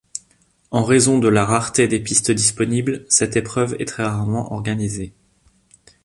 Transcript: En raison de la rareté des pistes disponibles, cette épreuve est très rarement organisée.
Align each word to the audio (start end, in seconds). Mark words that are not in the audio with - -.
En 0.71 0.83
raison 0.83 1.19
de 1.19 1.27
la 1.27 1.45
rareté 1.45 1.87
des 1.87 1.99
pistes 1.99 2.31
disponibles, 2.31 3.05
cette 3.07 3.35
épreuve 3.35 3.75
est 3.77 3.85
très 3.85 4.01
rarement 4.01 4.51
organisée. 4.51 5.13